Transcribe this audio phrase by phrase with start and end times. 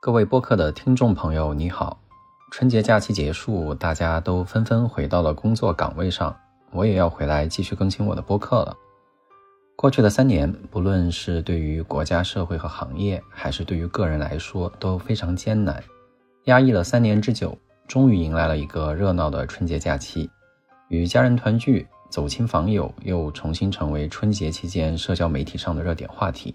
[0.00, 1.98] 各位播客的听众朋友，你好！
[2.52, 6.34] 春节假期结束，大家都纷纷回到了工作岗位上，
[6.70, 8.76] 我也要回来继续更新我的播客了。
[9.74, 15.82] 过去的三年，不论是对于国家、社会和行业，还是对于个人来说，都非常艰难。
[16.44, 17.58] 压抑了三年之久，
[17.88, 20.30] 终于迎来了一个热闹的春节假期，
[20.90, 26.54] 与家人团聚、走亲访友，又重新成为春节期间社交媒体上的热点话题。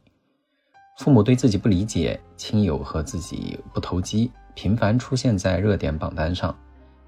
[0.95, 6.55] 父母对自己不理解，亲友和自己不投机，频繁出现在热点榜单上。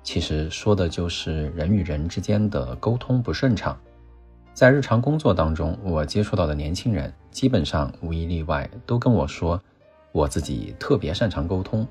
[0.02, 3.78] 其实说的就是人与人之间的沟通不顺畅。
[4.54, 9.62] 在日常工作当中，我接触到的年轻人，基本上无一例外都跟我说，
[10.12, 11.88] 我自己特别擅长沟通。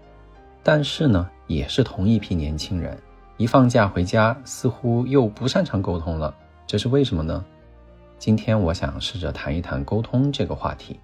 [0.62, 2.98] 但是呢，也是同一批年轻人，
[3.36, 6.34] 一放假回家，似乎又不擅长沟通了。
[6.66, 7.44] 这是为什么呢？
[8.18, 10.98] 今天我想试着谈一谈沟通这个话题。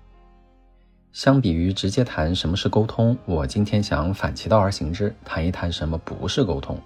[1.13, 6.81] 相比于直接谈什么是沟通，我今天想反其道而行之，谈一谈什么不是沟通。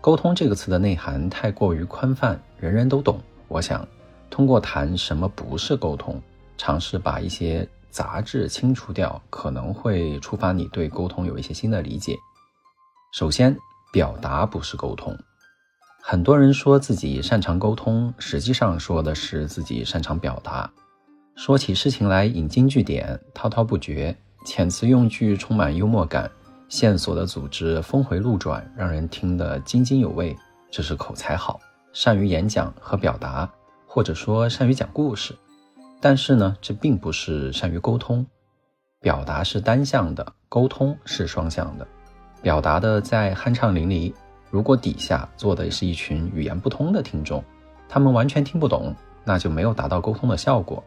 [0.00, 3.18] 沟通这个词的内涵太过于宽泛，人人都懂。
[3.48, 3.86] 我想
[4.28, 6.20] 通过谈什么不是沟通，
[6.58, 12.14] 尝试把一些杂质清除掉，可能会触发你对沟通有一些新的理解。
[13.14, 13.56] 首先，
[13.90, 15.16] 表达不是沟通。
[16.02, 20.70] 很多人说自己擅长沟通，实际上说的是自己擅长表达。
[21.36, 26.28] 说起事情来引经据典，滔滔不绝，遣词用句充满幽默感，
[26.70, 30.34] 线索的组织峰回路转，让人听得津津有味。
[30.70, 31.60] 这是口才好，
[31.92, 33.48] 善于演讲和表达，
[33.86, 35.36] 或者说善于讲故事。
[36.00, 38.26] 但是呢，这并不是善于沟通。
[39.02, 41.86] 表达是单向的，沟通是双向的。
[42.40, 44.10] 表达的再酣畅淋漓，
[44.50, 47.44] 如果底下坐的是一群语言不通的听众，
[47.90, 50.82] 他们完全听不懂，那就没有达到沟通的效果。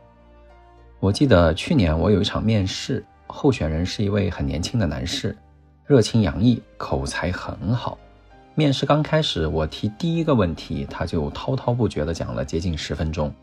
[1.02, 5.36] 我记得去年我有一场面试，候选人是一位很年轻的男士，
[5.86, 7.98] 热情洋溢，口才很好。
[8.54, 13.34] 面试刚开始，我提第一个问题，他就滔滔不绝地讲了接近十分钟。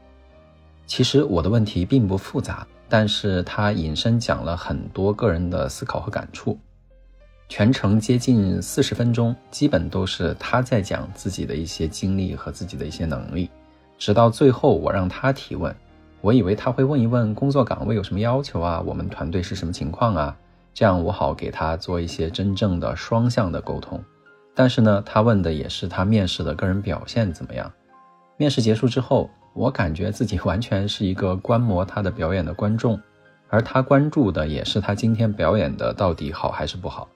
[0.86, 6.58] 其实我的问题并不复杂，但是他引申讲了很多个人的思考和感触。
[7.48, 13.48] 全程接近四十分钟，基本都是他在讲自己的一些经历和自己的一些能力，
[13.96, 15.74] 直到最后我让他提问。
[16.26, 20.36] 我以为他会问一问工作岗位有什么要求啊，我们团队是什么情况啊，
[20.74, 24.02] 这样我好给他做一些真正的双向的沟通。
[24.52, 27.70] 但是呢，他问的也是他面试的个人表现怎么样。
[28.38, 33.00] 面试结束之后，我感觉自己完全是一个观摩他的表演的观众，
[33.48, 37.08] 而他关注的也是他今天表演的到底好还是不好。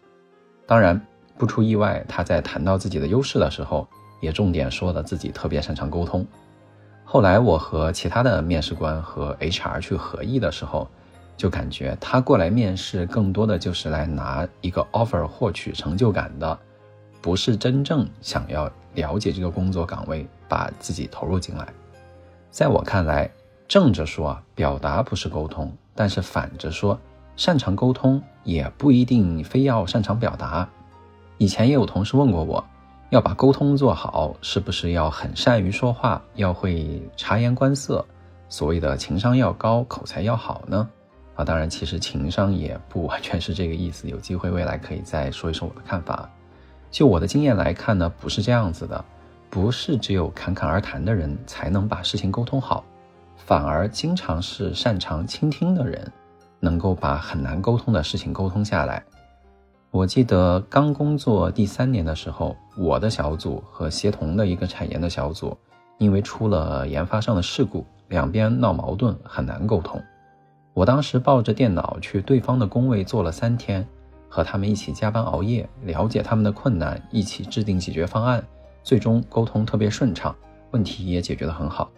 [0.69, 1.05] 当然，
[1.37, 3.89] 不出意外，他在谈到自己的优势的时候，
[4.21, 6.25] 也重点说了自己特别擅长沟通。
[7.13, 10.89] 后来我和其他的面试官和 HR 去合议的时候，
[11.37, 16.57] 就感觉他过来面试更多的就是来拿一个 offer 获取成就感的，
[17.21, 21.67] 不是真正想要了解这个工作岗位，把自己投入进来。
[22.49, 23.29] 在我看来，
[23.67, 26.97] 正着说啊表达不是沟通，但是反着说，
[27.35, 30.69] 擅长沟通也不一定非要擅长表达。
[31.39, 32.65] 以前也有同事问过我。
[33.11, 38.05] 要把沟通做好，是不是要很善于说话，要会察言观色，
[38.49, 40.89] 所谓的情商要高，口才要好呢？
[41.35, 44.09] 啊，当然，其实情商也不完全是这个意思。
[44.09, 46.31] 有机会未来可以再说一说我的看法。
[46.89, 49.05] 就我的经验来看呢，不是这样子的，
[49.49, 52.85] 不是只有侃侃而谈的人才能把事情沟通好，
[53.37, 56.13] 反而经常是擅长倾听的人，
[56.61, 59.03] 能够把很难沟通的事情沟通下来。
[59.93, 65.57] 我记得刚工作第三年的时候，我的小组和协同的一个产研的小组，
[65.99, 70.01] 因为出了研发上的事故，两边闹矛盾，很难沟通。
[70.75, 73.85] 我当时抱着电脑去对方的工位坐了三天，
[74.29, 78.45] 和他们一起加班熬夜，了解他们的困难，一起制定解决方案，
[78.85, 80.33] 最终沟通特别顺畅，
[80.71, 81.91] 问题也解决得很好。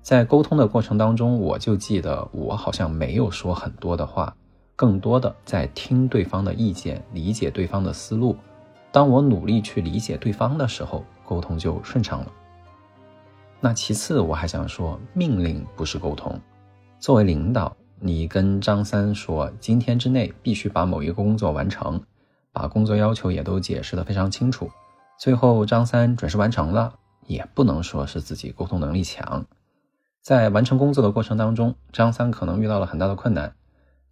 [0.00, 4.32] 在沟通的过程当中，我就记得我好像没有说很多的话。
[4.74, 8.36] 更多的在听对方的意见，理解对方的思路。
[8.90, 12.32] 当我努力去理解对方的时候，沟通就顺畅了。
[13.60, 16.38] 那其次，我还想说，命令不是沟通。
[16.98, 22.02] 作为领导，你跟张三说，今天之内必须把某一个工作完成，
[22.52, 24.68] 把工作要求也都解释得非常清楚。
[25.18, 26.92] 最后，张三准时完成了，
[27.26, 29.46] 也不能说是自己沟通能力强。
[30.20, 33.54] 在完成工作的过程当中，张三可能遇到了很大的困难。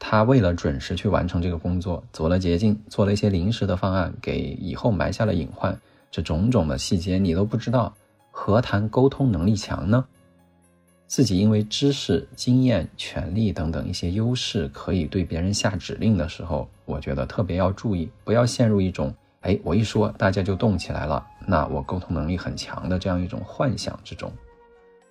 [0.03, 5.79] 他为了准时去完成这个工作，走了捷径，做了一些临时的方案，给以后埋下了隐患。
[6.11, 7.95] 这种种的细节你都不知道，
[8.31, 10.05] 何谈沟通能力强呢？
[11.07, 24.33] 自己因为知识、经验、权力等等一些优势，可以对别人下指令的时候，我觉得特别要注意，不要陷入一种“哎，我一说大家就动起来了，那我沟通能力很强”的这样一种幻想之中。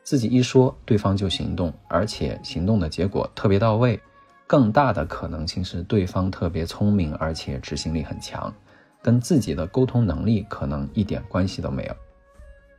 [0.04, 4.00] 自己一说，对方就行动，而且行动的结果特别到位。
[4.50, 8.52] 更大的可能性是对方特别聪明，而且执行力很强，
[9.00, 11.96] 跟自己的沟通能力可能一点关系都没有。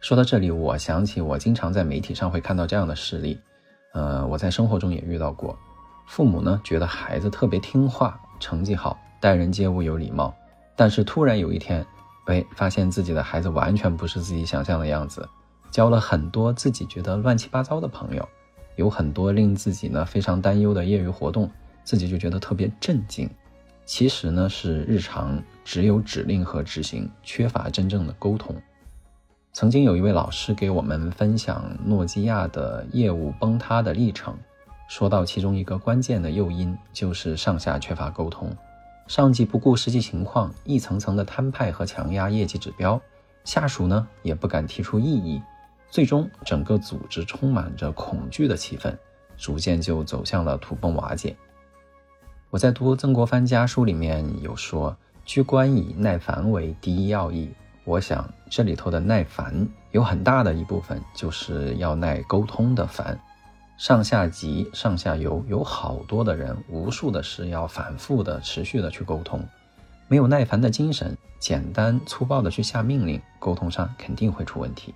[0.01, 3.39] 说到这里，我想起我经常在媒体上会看到这样的事例，
[3.93, 5.57] 呃，我在生活中也遇到过。
[6.09, 10.35] 父母呢觉得孩子特别听话，成绩好，待人接物有礼貌，
[10.75, 11.87] 但是突然有一天，
[12.27, 15.29] 哎，发现自己的孩子完全不是自己想象的样子，
[15.71, 18.29] 交了很多自己觉得乱七八糟的朋友，
[18.75, 21.49] 有很多令自己呢非常担忧的业余活动，
[21.91, 23.29] 自己就觉得特别震惊。
[23.85, 28.55] 其实呢是日常只有指令和执行，缺乏真正的沟通。
[29.53, 34.39] 曾经有一位老师给我们分享诺基亚的业务崩塌的历程，
[34.89, 38.57] 说到其中一个关键的诱因就是上下缺乏沟通，
[39.09, 43.01] 上级不顾实际情况，一层层的摊派和强压业绩指标，
[43.43, 45.43] 下属呢也不敢提出异议，
[45.91, 48.97] 最终整个组织充满着恐惧的气氛，
[49.37, 51.35] 逐渐就走向了土崩瓦解。
[52.51, 57.49] 我在读曾国藩家书里面有说，居官以耐烦为第一要义。
[57.85, 63.17] 我想这里头的耐烦有很大的一部分就是要耐沟通的烦，
[63.79, 69.47] 上下级、上下游有好多的人，无数的事要反复的、持续的去沟通，
[70.09, 74.93] 没有耐烦的精神，简单粗暴的去下命令，沟通上肯定会出问题。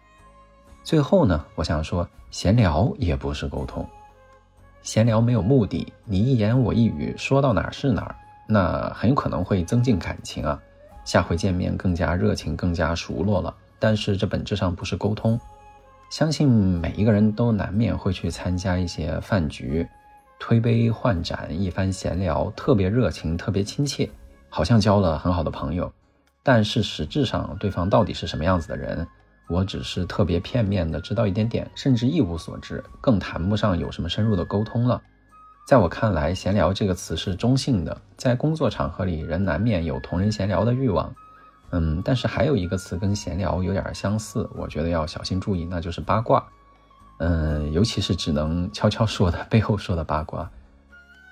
[0.82, 3.88] 最后呢，我想说，闲聊也不是沟通，
[4.84, 8.14] 闲聊没有目的，你一言我一语，说到哪儿是哪儿，
[8.46, 10.60] 那很有可能会增进感情啊。
[11.06, 13.52] 下回见面更加热情，更加熟络了。
[13.78, 15.40] 但是这本质上不是沟通。
[16.10, 19.88] 相信每一个人都难免会去参加一些饭局，
[20.38, 24.06] 推杯换盏，一番闲聊，特别热情，特别亲切，
[24.50, 25.90] 好像交了很好的朋友。
[26.42, 29.06] 但是实质上，对方到底是什么样子的人，
[29.48, 35.02] 我只是特别片面的知道一点点，甚至一无所知，更谈不上有什么深入的沟通了。
[35.66, 41.14] 在我看来，“闲聊”这个词是中性的，在工作场合里，人难免有同人闲聊的欲望。
[41.70, 46.46] 嗯，但是还有一个词跟闲聊有点相似，我觉得要小心注意，那就是八卦。
[47.18, 50.50] 嗯，尤其是只能悄悄说的背后说的八卦。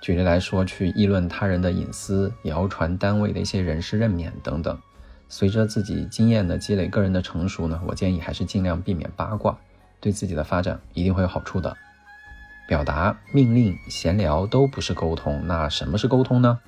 [0.00, 4.78] 举例来说，去议论他人的隐私，谣传单位的一些人事任免等等。
[5.32, 9.56] 随着自己经验的积累，个人的成熟呢，我建议还是尽量避免八卦，
[9.98, 11.74] 对自己的发展一定会有好处的。
[12.68, 16.60] 表达、命令、闲聊都不是沟通，那什么是沟通呢？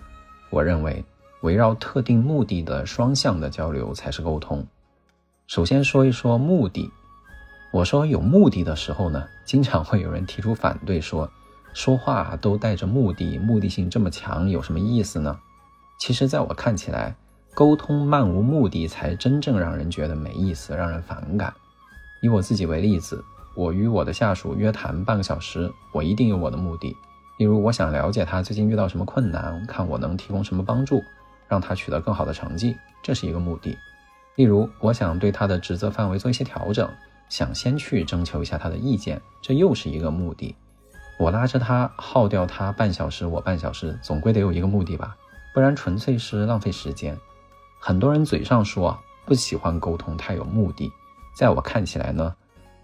[0.48, 1.04] 我认为，
[1.42, 4.66] 围绕特定目的的双向的交流才是沟通。
[5.46, 6.90] 首先说一说目的。
[7.70, 11.30] 我说有目的的时候呢，经常会有人提出反对，说
[11.74, 15.38] 说话都带着目的，目的性这么强，有什么意思呢？
[16.00, 17.14] 其实，在我看起来，
[17.54, 21.54] 沟通漫无目的才真正让人觉得没意思，让人反感。
[22.20, 23.24] 以我自己为例子。
[23.56, 26.96] 我与我的下属约谈半个小时，我一定有我的目的。
[27.38, 31.00] 例如，我想了解他最近遇到什么困难，看我能提供什么帮助，
[31.46, 33.78] 让他取得更好的成绩，这是一个目的。
[34.34, 36.90] 例如，我想对他的职责范围做一些调整，
[37.28, 40.56] 想先去征求一下他的意见，这又是一个目的。
[41.16, 45.16] 我拉着他耗掉他半小时，我半小时，总归得有一个目的吧，
[45.54, 47.16] 不然纯粹是浪费时间。
[47.86, 50.90] 很多人嘴上说不喜欢沟通太有目的，
[51.36, 52.34] 在我看起来呢。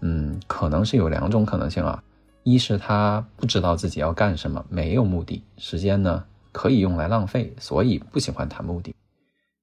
[0.01, 2.03] 嗯，可能是有两种可能性啊，
[2.43, 8.93] 一是他不知道自己要干什么，没有目的，时间呢可以用来浪费，所以不喜欢谈目的。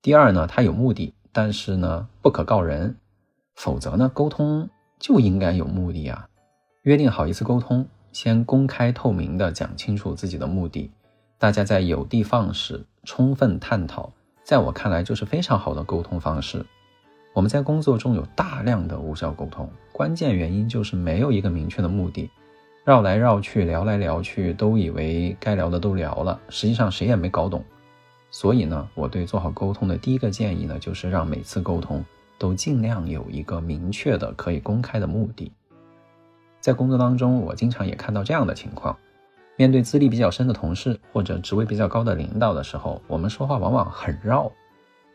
[0.02, 2.96] 第二呢，他有目的，但是呢不可告人，
[3.54, 4.68] 否则呢沟通
[4.98, 6.28] 就应该有目的啊，
[6.82, 10.90] 约定好一次沟通，先公开透明的讲清楚自己的目的，
[11.38, 14.12] 大家在有的放矢，充分探讨，
[14.48, 16.64] 在我看来就是非常好的沟通方式。
[17.34, 22.30] 我们在工作中有大量的无效沟通，关键原因就是没有一个明确的目的，
[22.82, 27.62] 绕来绕去，聊来聊去，都以为该聊的都聊了，实际上谁也没搞懂。
[28.30, 32.02] 所以呢，我对做好沟通的第一个建议呢，就是让每次沟通
[32.38, 35.52] 都尽量有一个明确的可以公开的目的。
[36.58, 38.96] 在工作当中，我经常也看到这样的情况：
[39.58, 44.48] 面对资历比较深的同事或者职位比较高的领导的时候，我们说话往往很绕。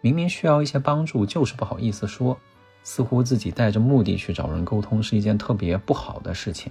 [0.01, 2.37] 明明需要一些帮助，就是不好意思说，
[2.83, 6.69] 似乎自己带着目的去找人沟通是一件特别不好的事情。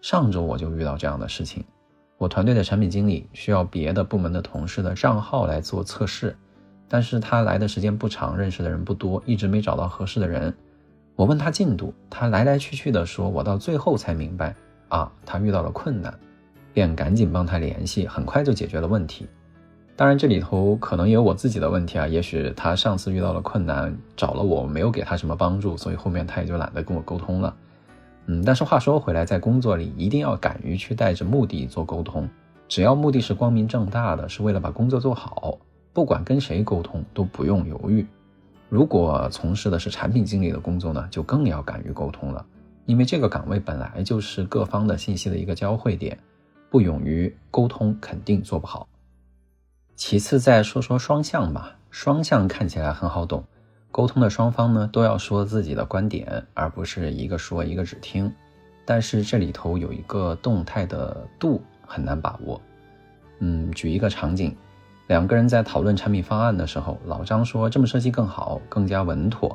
[0.00, 1.64] 上周我就遇到这样的事情，
[2.16, 6.36] 我团队的产品经理需要别的部门的同事的账号来做测试，
[6.88, 10.54] 但是他来的时间不长，认识的人不多，一直没找到合适的人。
[11.16, 14.54] 我问他进度，他来来去去的说，我到最后才明白，
[14.88, 16.16] 啊，他遇到了困难，
[16.72, 19.26] 便赶紧帮他联系，很快就解决了问题。
[19.96, 22.06] 当然，这里头可能也有我自己的问题啊。
[22.06, 27.54] 也许他上次遇到了困难，找了我没有给他什么帮助，所以后面他也就懒得跟我沟通了。
[28.26, 32.28] 嗯，但是话说回来，在工作里一定要敢于去带着目的做沟通，
[32.66, 35.58] 只要目的是光明正大的，是为了把工作做好，
[35.92, 38.06] 不管跟谁沟通都不用犹豫。
[38.70, 42.46] 如果从事的是产品经理的工作呢，就更要敢于沟通了，
[42.86, 46.16] 因为这个岗位本来就是各方的信息的一个交汇点，
[46.70, 48.86] 不勇于沟通肯定做不好。
[49.96, 53.44] 其次再说说双向吧，双向看起来很好懂，
[53.90, 58.32] 沟通的双方呢都要说自己的观点，而不是一个说一个只听。
[58.86, 62.60] 但是这里头有一个动态的度很难把握。
[63.40, 64.56] 嗯，举一个场景，
[65.06, 69.48] 两个人在讨论产品方案的时候，老张说这么设计更好，更加稳妥；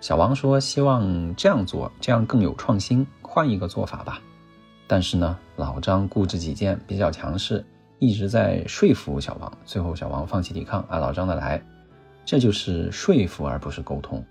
[0.00, 4.20] 小王说希望这样做，这样更有创新，换一个做法吧。
[4.92, 7.64] 但是呢，老张固执己见，比较强势。
[7.98, 11.62] 一直在说服小王，最后小王放弃抵抗，按老张的来，
[12.26, 14.22] 这就是说服而不是沟通。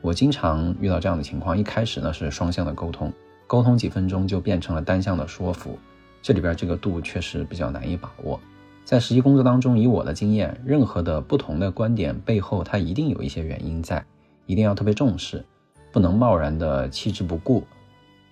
[0.00, 3.12] 我经常遇到这样的情况，一开始呢是双向的沟通，
[3.46, 5.78] 沟通几分钟就变成了单向的说服，
[6.20, 8.40] 这里边这个度确实比较难以把握。
[8.84, 14.04] 在实际工作当中，以我的经验，任何的不同的观点背后，它一定有一些原因在，
[14.46, 15.44] 一定要特别重视，
[15.92, 17.62] 不能贸然的弃之不顾。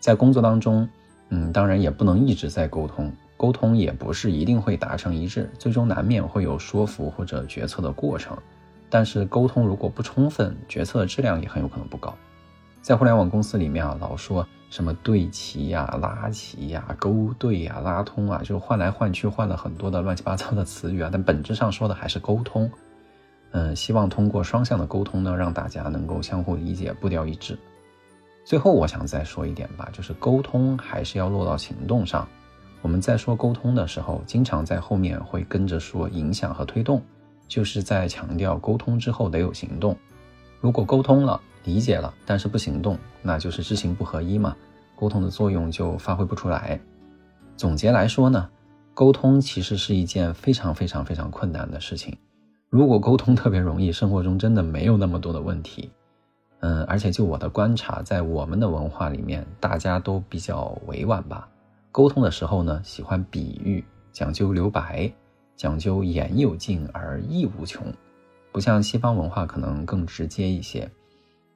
[0.00, 0.88] 在工作当中，
[1.30, 3.12] 嗯，当然也不能一直在沟通。
[3.37, 8.37] 沟通也不是一定会达成一致，最终难免会有说服或者决策的过程。
[8.90, 12.12] 但是沟通如果不充分，决策的质量也很有可能不高。
[12.80, 22.70] 在互联网公司里面啊，老说什么对齐呀、拉齐呀、勾兑呀、拉通啊，就换来换去，换了很多的乱七八糟的词语啊，但本质上说的还是沟通。
[23.52, 27.58] 嗯，希望通过双向的沟通呢，让大家能够相互理解，步调一致。
[28.49, 32.26] 最后我想再说一点吧，就是沟通还是要落到行动上。
[32.81, 37.02] 我们在说沟通的时候，经常在后面会跟着说影响和推动，
[37.47, 39.95] 就是在强调沟通之后得有行动。
[40.62, 44.57] 如果沟通了、理解了，但是不行动，那就是知行不合一嘛，
[44.97, 46.81] 沟通的作用就发挥不出来。
[47.55, 48.49] 总结来说呢，
[48.95, 52.17] 沟通其实是一件非常非常非常困难的事情。
[52.71, 55.90] 如果沟通特别容易，生活中真的没有那么多的问题。
[56.61, 61.49] 嗯，而且就我的观察，在我们的文化里面，大家都比较委婉吧。
[61.93, 65.11] 沟通的时候呢，喜欢比喻，讲究留白，
[65.57, 67.87] 讲究言有尽而意无穷，
[68.50, 70.91] 不像西方文化可能更直接一些。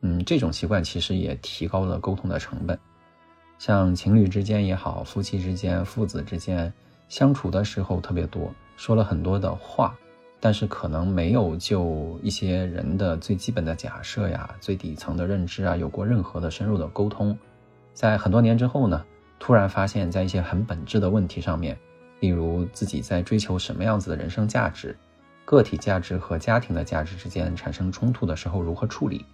[0.01, 2.79] 嗯，这种习惯其实也提高了沟通的成本。
[3.59, 6.73] 像情侣之间也好，夫妻之间、父子之间
[7.09, 9.97] 相处的时候特别多，说了很多的话，
[10.45, 17.39] 但是可能没有就一些人的最基本的假设呀、最底层的认知啊，有过任何的深入的沟通。
[17.95, 19.05] 在很多年之后呢？
[19.39, 21.79] 突然发现，在一些很本质的问题上面，
[22.19, 24.97] 例如自己在追求什么样子的人生价值，
[25.45, 29.25] 个体价值和家庭的价值之间产生冲突的时候如何处理，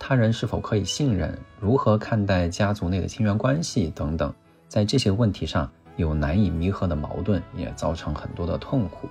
[0.00, 4.34] 他人是否可以信任，如何看待家族内的亲缘关系等等，
[4.66, 9.08] 在这些问题上有难以弥合的矛盾，也造成很多的痛苦。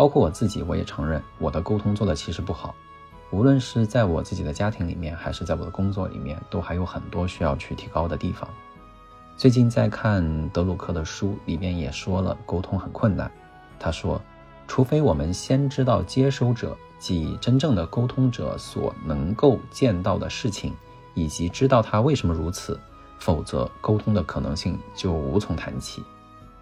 [0.00, 2.74] 包括我自己，我也承认我的沟通做的其实不好，
[3.30, 8.48] 无论是在我自己的家庭里面，还是在我的工作里面，都还有很多需要去提高的地方。
[9.36, 13.30] 最近在看德鲁克的书，里边也说了沟通很困难。
[13.78, 14.18] 他说，
[14.66, 20.72] 除非我们先知道接收者即真正的沟通者所能够见到的事情，
[21.12, 22.80] 以及知道他为什么如此，
[23.18, 26.02] 否则沟通的可能性就无从谈起。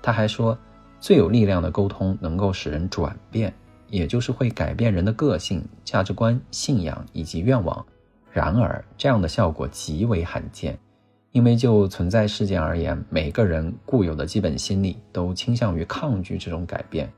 [0.03, 0.59] 他还说，
[1.01, 3.53] 最有力量的沟通能够使人转变，
[3.89, 7.85] 也就是会改变人的个性、价值观、信仰以及愿望。
[8.33, 10.79] 然而，这样的效果极为罕见。
[11.33, 17.13] 因为就存在事件而言，每个人固有的基本心理都倾向于抗拒这种改变，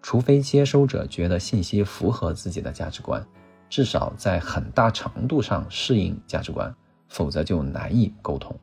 [0.00, 3.22] 除非接收者觉得信息符合自己的价值观，
[3.68, 6.72] 至少在很大程度上适应价值观，
[7.08, 8.56] 否则就难以沟通。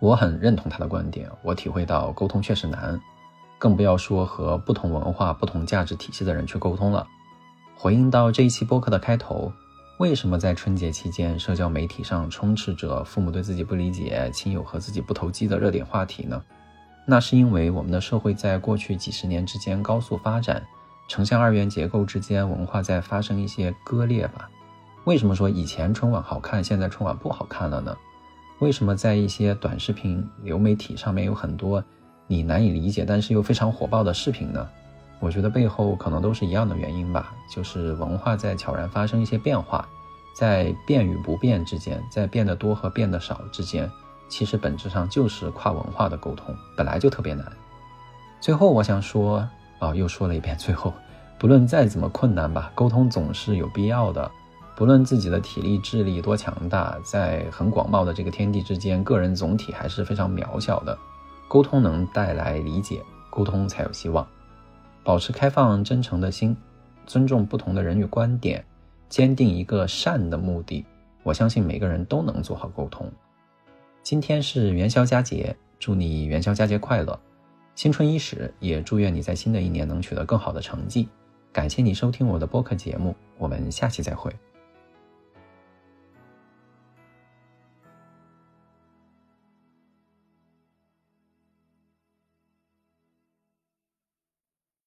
[0.00, 2.98] 我很认同他的观点，我体会到沟通确实难，
[3.62, 7.06] 更不要说和不同文化、不同价值体系的人去沟通了。
[7.76, 9.52] 回应到这一期播客的开头。
[10.00, 16.42] 为什么在春节期间，社交媒体上充斥着父母对自己不理解、亲友和自己不投机的热点话题呢？
[17.06, 20.60] 那是因为我们的社会在过去几十年之间高速发展，
[21.06, 24.50] 城乡二元结构之间文化在发生一些割裂吧？
[25.04, 27.96] 为什么说以前春晚好看，现在春晚不好看了呢？
[28.58, 31.84] 为什么在一些短视频流媒体上面有很多
[32.26, 34.68] 你难以理解但是又非常火爆的视频呢？
[35.20, 39.88] 我觉得背后可能都是一样的原因吧，就是文化在悄然发生一些变化，
[40.34, 43.88] 在变与不变之间，在变得多和变得少之间，
[44.28, 47.46] 其实本质上就是跨文化的沟通，本来就特别难。
[48.40, 49.48] 最后我想说，
[49.78, 50.92] 啊，又说了一遍，最后，
[51.38, 54.28] 不论再怎么困难吧，沟通总是有必要的。
[54.74, 60.98] 不论自己的体力、智力多强大，在很广袤的这个天地之间，个人总体还是非常渺小的。
[61.52, 64.26] 沟通能带来理解，沟通才有希望。
[65.04, 66.56] 保持开放、真诚的心，
[67.04, 68.64] 尊重不同的人与观点，
[69.10, 70.82] 坚定一个善的目的。
[71.22, 73.06] 我相信每个人都能做好沟通。
[74.02, 77.20] 今天是元宵佳节，祝你元宵佳节快乐！
[77.74, 81.06] 新春伊始，也祝愿你在新的一年能取得更好的成绩。
[81.52, 84.34] 感谢你收听我的播客节目，我们下期再会。